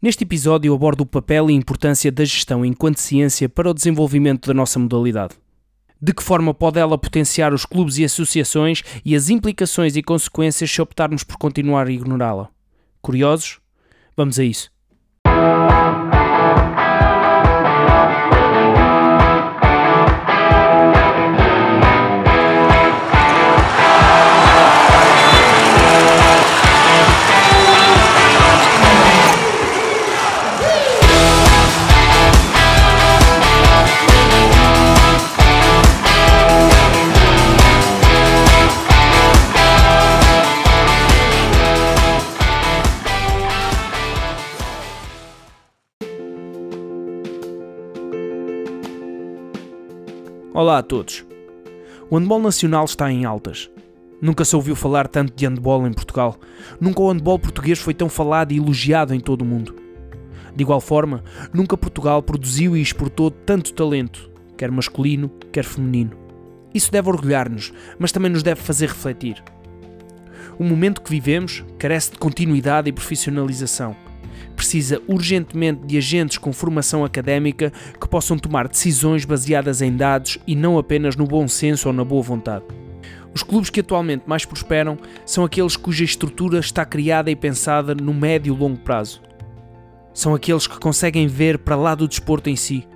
Neste 0.00 0.22
episódio 0.22 0.72
abordo 0.72 1.00
o 1.00 1.06
papel 1.06 1.50
e 1.50 1.54
importância 1.54 2.12
da 2.12 2.24
gestão 2.24 2.64
enquanto 2.64 2.98
ciência 2.98 3.48
para 3.48 3.68
o 3.68 3.74
desenvolvimento 3.74 4.46
da 4.46 4.54
nossa 4.54 4.78
modalidade. 4.78 5.34
De 6.00 6.14
que 6.14 6.22
forma 6.22 6.54
pode 6.54 6.78
ela 6.78 6.96
potenciar 6.96 7.52
os 7.52 7.66
clubes 7.66 7.98
e 7.98 8.04
associações 8.04 8.84
e 9.04 9.16
as 9.16 9.28
implicações 9.28 9.96
e 9.96 10.02
consequências 10.02 10.70
se 10.70 10.80
optarmos 10.80 11.24
por 11.24 11.36
continuar 11.36 11.88
a 11.88 11.90
ignorá-la? 11.90 12.48
Curiosos? 13.02 13.58
Vamos 14.16 14.38
a 14.38 14.44
isso. 14.44 14.70
Olá 50.54 50.78
a 50.78 50.82
todos. 50.82 51.26
O 52.08 52.16
handball 52.16 52.40
nacional 52.40 52.86
está 52.86 53.12
em 53.12 53.26
altas. 53.26 53.70
Nunca 54.20 54.46
se 54.46 54.56
ouviu 54.56 54.74
falar 54.74 55.06
tanto 55.06 55.34
de 55.34 55.46
handball 55.46 55.86
em 55.86 55.92
Portugal. 55.92 56.36
Nunca 56.80 57.02
o 57.02 57.12
handball 57.12 57.38
português 57.38 57.78
foi 57.78 57.92
tão 57.92 58.08
falado 58.08 58.52
e 58.52 58.56
elogiado 58.56 59.14
em 59.14 59.20
todo 59.20 59.42
o 59.42 59.44
mundo. 59.44 59.76
De 60.56 60.62
igual 60.62 60.80
forma, 60.80 61.22
nunca 61.52 61.76
Portugal 61.76 62.22
produziu 62.22 62.74
e 62.74 62.80
exportou 62.80 63.30
tanto 63.30 63.74
talento, 63.74 64.30
quer 64.56 64.70
masculino, 64.70 65.30
quer 65.52 65.64
feminino. 65.64 66.16
Isso 66.72 66.90
deve 66.90 67.10
orgulhar-nos, 67.10 67.70
mas 67.98 68.10
também 68.10 68.30
nos 68.30 68.42
deve 68.42 68.62
fazer 68.62 68.88
refletir. 68.88 69.44
O 70.58 70.64
momento 70.64 71.02
que 71.02 71.10
vivemos 71.10 71.62
carece 71.78 72.12
de 72.12 72.18
continuidade 72.18 72.88
e 72.88 72.92
profissionalização 72.92 73.94
precisa 74.68 75.00
urgentemente 75.08 75.86
de 75.86 75.96
agentes 75.96 76.36
com 76.36 76.52
formação 76.52 77.02
académica 77.02 77.72
que 77.98 78.06
possam 78.06 78.36
tomar 78.36 78.68
decisões 78.68 79.24
baseadas 79.24 79.80
em 79.80 79.96
dados 79.96 80.38
e 80.46 80.54
não 80.54 80.76
apenas 80.76 81.16
no 81.16 81.24
bom 81.24 81.48
senso 81.48 81.88
ou 81.88 81.94
na 81.94 82.04
boa 82.04 82.22
vontade. 82.22 82.66
Os 83.34 83.42
clubes 83.42 83.70
que 83.70 83.80
atualmente 83.80 84.24
mais 84.26 84.44
prosperam 84.44 84.98
são 85.24 85.42
aqueles 85.42 85.74
cuja 85.74 86.04
estrutura 86.04 86.58
está 86.58 86.84
criada 86.84 87.30
e 87.30 87.36
pensada 87.36 87.94
no 87.94 88.12
médio 88.12 88.54
e 88.54 88.58
longo 88.58 88.78
prazo. 88.78 89.22
São 90.12 90.34
aqueles 90.34 90.66
que 90.66 90.78
conseguem 90.78 91.26
ver 91.26 91.56
para 91.56 91.74
lá 91.74 91.94
do 91.94 92.06
desporto 92.06 92.50
em 92.50 92.56
si. 92.56 92.86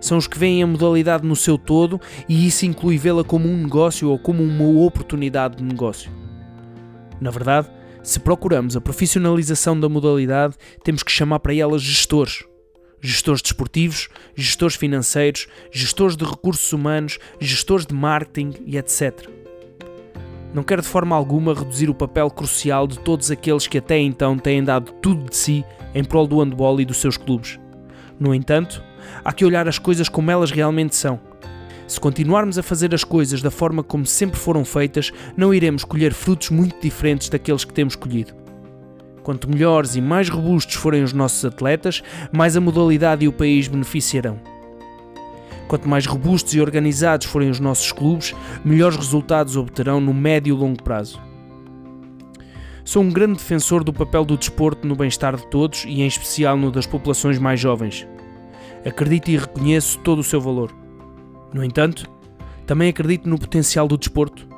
São 0.00 0.16
os 0.16 0.26
que 0.26 0.38
veem 0.38 0.62
a 0.62 0.66
modalidade 0.66 1.26
no 1.26 1.36
seu 1.36 1.58
todo 1.58 2.00
e 2.26 2.46
isso 2.46 2.64
inclui 2.64 2.96
vê-la 2.96 3.22
como 3.22 3.46
um 3.46 3.64
negócio 3.64 4.08
ou 4.08 4.18
como 4.18 4.42
uma 4.42 4.82
oportunidade 4.82 5.56
de 5.56 5.62
negócio. 5.62 6.10
Na 7.20 7.30
verdade, 7.30 7.68
se 8.02 8.18
procuramos 8.18 8.76
a 8.76 8.80
profissionalização 8.80 9.78
da 9.78 9.88
modalidade, 9.88 10.56
temos 10.82 11.02
que 11.02 11.12
chamar 11.12 11.38
para 11.38 11.54
ela 11.54 11.78
gestores. 11.78 12.44
Gestores 13.00 13.42
desportivos, 13.42 14.08
gestores 14.34 14.76
financeiros, 14.76 15.46
gestores 15.72 16.16
de 16.16 16.24
recursos 16.24 16.72
humanos, 16.72 17.18
gestores 17.40 17.86
de 17.86 17.94
marketing 17.94 18.54
e 18.64 18.76
etc. 18.76 19.28
Não 20.54 20.62
quero 20.62 20.82
de 20.82 20.88
forma 20.88 21.16
alguma 21.16 21.54
reduzir 21.54 21.88
o 21.88 21.94
papel 21.94 22.30
crucial 22.30 22.86
de 22.86 22.98
todos 22.98 23.30
aqueles 23.30 23.66
que 23.66 23.78
até 23.78 23.98
então 23.98 24.36
têm 24.36 24.62
dado 24.62 24.92
tudo 25.00 25.30
de 25.30 25.36
si 25.36 25.64
em 25.94 26.04
prol 26.04 26.26
do 26.26 26.40
handball 26.40 26.80
e 26.80 26.84
dos 26.84 26.98
seus 26.98 27.16
clubes. 27.16 27.58
No 28.20 28.34
entanto, 28.34 28.82
há 29.24 29.32
que 29.32 29.44
olhar 29.44 29.66
as 29.66 29.78
coisas 29.78 30.08
como 30.08 30.30
elas 30.30 30.50
realmente 30.50 30.94
são 30.94 31.20
se 31.92 32.00
continuarmos 32.00 32.58
a 32.58 32.62
fazer 32.62 32.94
as 32.94 33.04
coisas 33.04 33.42
da 33.42 33.50
forma 33.50 33.82
como 33.82 34.06
sempre 34.06 34.40
foram 34.40 34.64
feitas, 34.64 35.12
não 35.36 35.52
iremos 35.52 35.84
colher 35.84 36.14
frutos 36.14 36.48
muito 36.48 36.80
diferentes 36.80 37.28
daqueles 37.28 37.66
que 37.66 37.74
temos 37.74 37.94
colhido. 37.94 38.32
Quanto 39.22 39.46
melhores 39.46 39.94
e 39.94 40.00
mais 40.00 40.30
robustos 40.30 40.74
forem 40.74 41.02
os 41.02 41.12
nossos 41.12 41.44
atletas, 41.44 42.02
mais 42.32 42.56
a 42.56 42.62
modalidade 42.62 43.26
e 43.26 43.28
o 43.28 43.32
país 43.32 43.68
beneficiarão. 43.68 44.40
Quanto 45.68 45.86
mais 45.86 46.06
robustos 46.06 46.54
e 46.54 46.62
organizados 46.62 47.26
forem 47.26 47.50
os 47.50 47.60
nossos 47.60 47.92
clubes, 47.92 48.34
melhores 48.64 48.96
resultados 48.96 49.54
obterão 49.54 50.00
no 50.00 50.14
médio 50.14 50.56
e 50.56 50.58
longo 50.58 50.82
prazo. 50.82 51.20
Sou 52.86 53.02
um 53.02 53.10
grande 53.10 53.34
defensor 53.34 53.84
do 53.84 53.92
papel 53.92 54.24
do 54.24 54.38
desporto 54.38 54.88
no 54.88 54.96
bem-estar 54.96 55.36
de 55.36 55.46
todos 55.48 55.84
e, 55.84 56.00
em 56.00 56.06
especial, 56.06 56.56
no 56.56 56.70
das 56.70 56.86
populações 56.86 57.38
mais 57.38 57.60
jovens. 57.60 58.08
Acredito 58.82 59.30
e 59.30 59.36
reconheço 59.36 59.98
todo 59.98 60.20
o 60.20 60.24
seu 60.24 60.40
valor. 60.40 60.81
No 61.52 61.64
entanto, 61.64 62.10
também 62.66 62.88
acredito 62.88 63.28
no 63.28 63.38
potencial 63.38 63.86
do 63.86 63.98
desporto, 63.98 64.48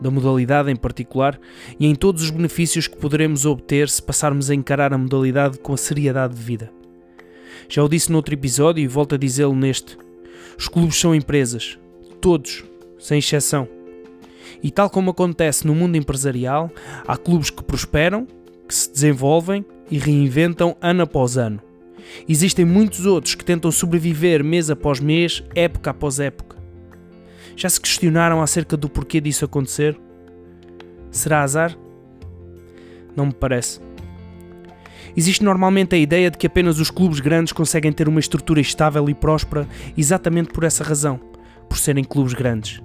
da 0.00 0.10
modalidade 0.10 0.70
em 0.70 0.76
particular, 0.76 1.38
e 1.80 1.86
em 1.86 1.94
todos 1.94 2.22
os 2.22 2.30
benefícios 2.30 2.86
que 2.86 2.96
poderemos 2.96 3.46
obter 3.46 3.88
se 3.88 4.02
passarmos 4.02 4.50
a 4.50 4.54
encarar 4.54 4.92
a 4.92 4.98
modalidade 4.98 5.58
com 5.58 5.72
a 5.72 5.76
seriedade 5.76 6.34
de 6.34 6.42
vida. 6.42 6.70
Já 7.68 7.82
o 7.82 7.88
disse 7.88 8.12
noutro 8.12 8.34
episódio 8.34 8.82
e 8.82 8.86
volto 8.86 9.14
a 9.14 9.18
dizê-lo 9.18 9.54
neste. 9.54 9.96
Os 10.56 10.68
clubes 10.68 10.96
são 10.96 11.14
empresas, 11.14 11.78
todos, 12.20 12.64
sem 12.98 13.18
exceção. 13.18 13.68
E 14.62 14.70
tal 14.70 14.88
como 14.88 15.10
acontece 15.10 15.66
no 15.66 15.74
mundo 15.74 15.96
empresarial, 15.96 16.70
há 17.06 17.16
clubes 17.16 17.50
que 17.50 17.64
prosperam, 17.64 18.26
que 18.66 18.74
se 18.74 18.90
desenvolvem 18.90 19.64
e 19.90 19.98
reinventam 19.98 20.76
ano 20.80 21.02
após 21.02 21.36
ano. 21.36 21.60
Existem 22.28 22.64
muitos 22.64 23.06
outros 23.06 23.34
que 23.34 23.44
tentam 23.44 23.70
sobreviver 23.70 24.42
mês 24.42 24.70
após 24.70 25.00
mês, 25.00 25.42
época 25.54 25.90
após 25.90 26.18
época. 26.18 26.56
Já 27.56 27.68
se 27.68 27.80
questionaram 27.80 28.42
acerca 28.42 28.76
do 28.76 28.88
porquê 28.88 29.20
disso 29.20 29.44
acontecer? 29.44 29.98
Será 31.10 31.42
azar? 31.42 31.76
Não 33.16 33.26
me 33.26 33.32
parece. 33.32 33.80
Existe 35.16 35.42
normalmente 35.42 35.94
a 35.94 35.98
ideia 35.98 36.30
de 36.30 36.36
que 36.36 36.46
apenas 36.46 36.78
os 36.78 36.90
clubes 36.90 37.20
grandes 37.20 37.52
conseguem 37.52 37.90
ter 37.90 38.06
uma 38.06 38.20
estrutura 38.20 38.60
estável 38.60 39.08
e 39.08 39.14
próspera 39.14 39.66
exatamente 39.96 40.50
por 40.50 40.64
essa 40.64 40.84
razão, 40.84 41.18
por 41.68 41.78
serem 41.78 42.04
clubes 42.04 42.34
grandes. 42.34 42.82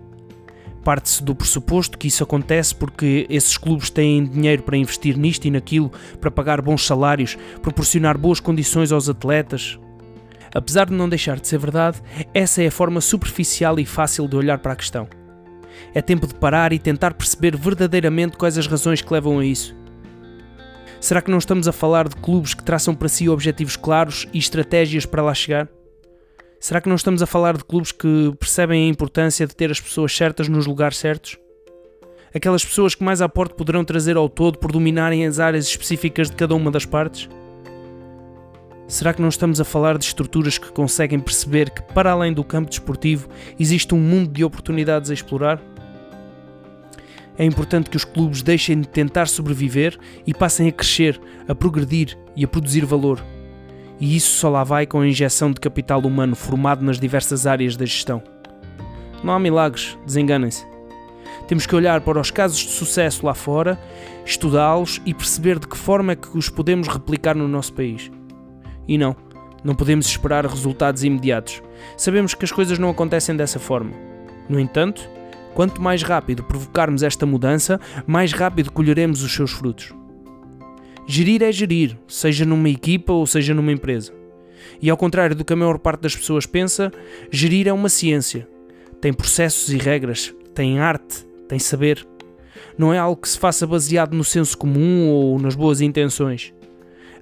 Parte-se 0.83 1.23
do 1.23 1.35
pressuposto 1.35 1.97
que 1.97 2.07
isso 2.07 2.23
acontece 2.23 2.73
porque 2.73 3.27
esses 3.29 3.57
clubes 3.57 3.89
têm 3.89 4.25
dinheiro 4.25 4.63
para 4.63 4.77
investir 4.77 5.17
nisto 5.17 5.45
e 5.45 5.51
naquilo, 5.51 5.91
para 6.19 6.31
pagar 6.31 6.61
bons 6.61 6.85
salários, 6.85 7.37
proporcionar 7.61 8.17
boas 8.17 8.39
condições 8.39 8.91
aos 8.91 9.07
atletas. 9.07 9.79
Apesar 10.53 10.87
de 10.87 10.93
não 10.93 11.07
deixar 11.07 11.39
de 11.39 11.47
ser 11.47 11.59
verdade, 11.59 12.01
essa 12.33 12.63
é 12.63 12.67
a 12.67 12.71
forma 12.71 12.99
superficial 12.99 13.79
e 13.79 13.85
fácil 13.85 14.27
de 14.27 14.35
olhar 14.35 14.57
para 14.57 14.73
a 14.73 14.75
questão. 14.75 15.07
É 15.93 16.01
tempo 16.01 16.27
de 16.27 16.35
parar 16.35 16.73
e 16.73 16.79
tentar 16.79 17.13
perceber 17.13 17.55
verdadeiramente 17.55 18.37
quais 18.37 18.57
as 18.57 18.67
razões 18.67 19.01
que 19.01 19.13
levam 19.13 19.39
a 19.39 19.45
isso. 19.45 19.75
Será 20.99 21.21
que 21.21 21.31
não 21.31 21.37
estamos 21.37 21.67
a 21.67 21.71
falar 21.71 22.07
de 22.07 22.15
clubes 22.15 22.53
que 22.53 22.63
traçam 22.63 22.93
para 22.93 23.07
si 23.07 23.29
objetivos 23.29 23.75
claros 23.75 24.27
e 24.33 24.37
estratégias 24.37 25.05
para 25.05 25.23
lá 25.23 25.33
chegar? 25.33 25.67
Será 26.61 26.79
que 26.79 26.87
não 26.87 26.95
estamos 26.95 27.23
a 27.23 27.25
falar 27.25 27.57
de 27.57 27.65
clubes 27.65 27.91
que 27.91 28.31
percebem 28.39 28.85
a 28.85 28.87
importância 28.87 29.47
de 29.47 29.55
ter 29.55 29.71
as 29.71 29.79
pessoas 29.79 30.15
certas 30.15 30.47
nos 30.47 30.67
lugares 30.67 30.95
certos? 30.95 31.39
Aquelas 32.35 32.63
pessoas 32.63 32.93
que 32.93 33.03
mais 33.03 33.19
aporte 33.19 33.55
poderão 33.55 33.83
trazer 33.83 34.15
ao 34.15 34.29
todo 34.29 34.59
por 34.59 34.71
dominarem 34.71 35.25
as 35.25 35.39
áreas 35.39 35.65
específicas 35.65 36.29
de 36.29 36.35
cada 36.35 36.53
uma 36.53 36.69
das 36.69 36.85
partes? 36.85 37.27
Será 38.87 39.11
que 39.11 39.23
não 39.23 39.29
estamos 39.29 39.59
a 39.59 39.65
falar 39.65 39.97
de 39.97 40.05
estruturas 40.05 40.59
que 40.59 40.71
conseguem 40.71 41.19
perceber 41.19 41.71
que, 41.71 41.81
para 41.81 42.11
além 42.11 42.31
do 42.31 42.43
campo 42.43 42.69
desportivo, 42.69 43.27
existe 43.59 43.95
um 43.95 43.99
mundo 43.99 44.31
de 44.31 44.43
oportunidades 44.43 45.09
a 45.09 45.15
explorar? 45.15 45.59
É 47.39 47.43
importante 47.43 47.89
que 47.89 47.97
os 47.97 48.05
clubes 48.05 48.43
deixem 48.43 48.81
de 48.81 48.87
tentar 48.87 49.27
sobreviver 49.27 49.97
e 50.27 50.33
passem 50.33 50.67
a 50.67 50.71
crescer, 50.71 51.19
a 51.47 51.55
progredir 51.55 52.15
e 52.35 52.45
a 52.45 52.47
produzir 52.47 52.85
valor 52.85 53.19
e 54.01 54.15
isso 54.15 54.35
só 54.37 54.49
lá 54.49 54.63
vai 54.63 54.87
com 54.87 54.99
a 54.99 55.07
injeção 55.07 55.51
de 55.51 55.61
capital 55.61 56.01
humano 56.01 56.35
formado 56.35 56.83
nas 56.83 56.99
diversas 56.99 57.45
áreas 57.45 57.77
da 57.77 57.85
gestão. 57.85 58.21
Não 59.23 59.31
há 59.31 59.39
milagres, 59.39 59.95
desenganem-se. 60.03 60.65
Temos 61.47 61.67
que 61.67 61.75
olhar 61.75 62.01
para 62.01 62.19
os 62.19 62.31
casos 62.31 62.57
de 62.57 62.71
sucesso 62.71 63.23
lá 63.23 63.35
fora, 63.35 63.79
estudá-los 64.25 64.99
e 65.05 65.13
perceber 65.13 65.59
de 65.59 65.67
que 65.67 65.77
forma 65.77 66.13
é 66.13 66.15
que 66.15 66.35
os 66.35 66.49
podemos 66.49 66.87
replicar 66.87 67.35
no 67.35 67.47
nosso 67.47 67.73
país. 67.73 68.11
E 68.87 68.97
não, 68.97 69.15
não 69.63 69.75
podemos 69.75 70.07
esperar 70.07 70.47
resultados 70.47 71.03
imediatos. 71.03 71.61
Sabemos 71.95 72.33
que 72.33 72.43
as 72.43 72.51
coisas 72.51 72.79
não 72.79 72.89
acontecem 72.89 73.35
dessa 73.35 73.59
forma. 73.59 73.91
No 74.49 74.59
entanto, 74.59 75.07
quanto 75.53 75.79
mais 75.79 76.01
rápido 76.01 76.43
provocarmos 76.43 77.03
esta 77.03 77.27
mudança, 77.27 77.79
mais 78.07 78.33
rápido 78.33 78.71
colheremos 78.71 79.21
os 79.21 79.31
seus 79.31 79.51
frutos. 79.51 79.93
Gerir 81.07 81.41
é 81.41 81.51
gerir, 81.51 81.97
seja 82.07 82.45
numa 82.45 82.69
equipa 82.69 83.11
ou 83.11 83.25
seja 83.25 83.53
numa 83.53 83.71
empresa. 83.71 84.13
E 84.81 84.89
ao 84.89 84.97
contrário 84.97 85.35
do 85.35 85.43
que 85.43 85.53
a 85.53 85.55
maior 85.55 85.79
parte 85.79 86.01
das 86.01 86.15
pessoas 86.15 86.45
pensa, 86.45 86.91
gerir 87.31 87.67
é 87.67 87.73
uma 87.73 87.89
ciência. 87.89 88.47
Tem 88.99 89.11
processos 89.11 89.73
e 89.73 89.77
regras, 89.77 90.33
tem 90.53 90.79
arte, 90.79 91.25
tem 91.47 91.59
saber. 91.59 92.07
Não 92.77 92.93
é 92.93 92.99
algo 92.99 93.21
que 93.21 93.29
se 93.29 93.37
faça 93.37 93.65
baseado 93.65 94.15
no 94.15 94.23
senso 94.23 94.57
comum 94.57 95.09
ou 95.09 95.39
nas 95.39 95.55
boas 95.55 95.81
intenções. 95.81 96.53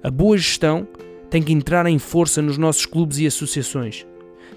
A 0.02 0.10
boa 0.10 0.36
gestão 0.36 0.86
tem 1.28 1.42
que 1.42 1.52
entrar 1.52 1.86
em 1.86 1.98
força 1.98 2.42
nos 2.42 2.58
nossos 2.58 2.86
clubes 2.86 3.18
e 3.18 3.26
associações. 3.26 4.06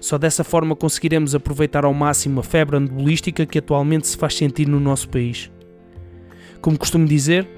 Só 0.00 0.18
dessa 0.18 0.44
forma 0.44 0.76
conseguiremos 0.76 1.34
aproveitar 1.34 1.84
ao 1.84 1.94
máximo 1.94 2.40
a 2.40 2.42
febre 2.42 2.76
andebolística 2.76 3.46
que 3.46 3.58
atualmente 3.58 4.06
se 4.06 4.16
faz 4.16 4.34
sentir 4.34 4.68
no 4.68 4.78
nosso 4.78 5.08
país. 5.08 5.50
Como 6.60 6.78
costumo 6.78 7.06
dizer, 7.06 7.48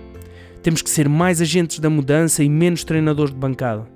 temos 0.67 0.83
que 0.83 0.91
ser 0.91 1.09
mais 1.09 1.41
agentes 1.41 1.79
da 1.79 1.89
mudança 1.89 2.43
e 2.43 2.49
menos 2.49 2.83
treinadores 2.83 3.33
de 3.33 3.39
bancada. 3.39 3.87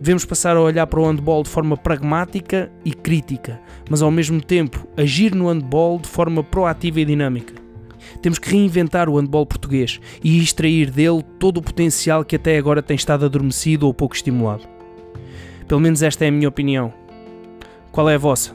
Devemos 0.00 0.24
passar 0.24 0.56
a 0.56 0.60
olhar 0.62 0.86
para 0.86 0.98
o 0.98 1.04
handball 1.04 1.42
de 1.42 1.50
forma 1.50 1.76
pragmática 1.76 2.72
e 2.82 2.94
crítica, 2.94 3.60
mas 3.90 4.00
ao 4.00 4.10
mesmo 4.10 4.40
tempo 4.40 4.88
agir 4.96 5.34
no 5.34 5.48
handball 5.48 5.98
de 5.98 6.08
forma 6.08 6.42
proativa 6.42 6.98
e 6.98 7.04
dinâmica. 7.04 7.52
Temos 8.22 8.38
que 8.38 8.50
reinventar 8.50 9.06
o 9.06 9.20
handball 9.20 9.44
português 9.44 10.00
e 10.24 10.42
extrair 10.42 10.90
dele 10.90 11.22
todo 11.38 11.58
o 11.58 11.62
potencial 11.62 12.24
que 12.24 12.36
até 12.36 12.56
agora 12.56 12.82
tem 12.82 12.96
estado 12.96 13.26
adormecido 13.26 13.86
ou 13.86 13.92
pouco 13.92 14.14
estimulado. 14.14 14.66
Pelo 15.68 15.82
menos 15.82 16.00
esta 16.00 16.24
é 16.24 16.28
a 16.28 16.32
minha 16.32 16.48
opinião. 16.48 16.90
Qual 17.90 18.08
é 18.08 18.14
a 18.14 18.18
vossa? 18.18 18.54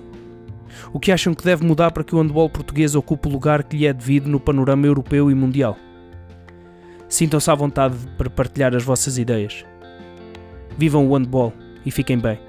O 0.92 1.00
que 1.00 1.12
acham 1.12 1.36
que 1.36 1.44
deve 1.44 1.64
mudar 1.64 1.92
para 1.92 2.04
que 2.04 2.16
o 2.16 2.20
handball 2.20 2.50
português 2.50 2.96
ocupe 2.96 3.28
o 3.28 3.32
lugar 3.32 3.64
que 3.64 3.78
lhe 3.78 3.86
é 3.86 3.94
devido 3.94 4.28
no 4.28 4.40
panorama 4.40 4.88
europeu 4.88 5.30
e 5.30 5.36
mundial? 5.36 5.78
Sintam-se 7.10 7.50
à 7.50 7.56
vontade 7.56 7.96
para 8.18 8.30
partilhar 8.30 8.76
as 8.76 8.84
vossas 8.84 9.18
ideias. 9.18 9.66
Vivam 10.78 11.08
o 11.08 11.16
handball 11.16 11.54
e 11.86 11.92
fiquem 11.92 12.18
bem. 12.18 12.47